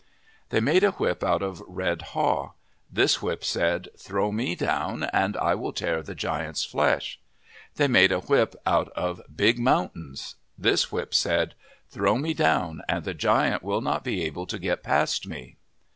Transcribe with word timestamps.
They 0.49 0.59
made 0.61 0.83
a 0.83 0.93
whip 0.93 1.23
out 1.23 1.43
of 1.43 1.61
red 1.67 2.01
haw. 2.17 2.53
This 2.91 3.21
whip 3.21 3.43
said, 3.45 3.89
"Throw 3.95 4.31
me 4.31 4.55
down, 4.55 5.03
and 5.13 5.37
I 5.37 5.53
will 5.53 5.71
tear 5.71 6.01
the 6.01 6.15
giant's 6.15 6.65
flesh." 6.65 7.19
They 7.75 7.87
made 7.87 8.11
a 8.11 8.21
whip 8.21 8.55
out 8.65 8.87
of 8.95 9.21
big 9.35 9.59
mountains. 9.59 10.37
This 10.57 10.91
whip 10.91 11.13
said," 11.13 11.53
Throw 11.91 12.17
me 12.17 12.33
down 12.33 12.81
and 12.89 13.05
the 13.05 13.13
giant 13.13 13.61
will 13.61 13.81
not 13.81 14.03
be 14.03 14.23
able 14.23 14.47
to 14.47 14.57
get 14.57 14.81
past 14.81 15.27
me.' 15.27 15.57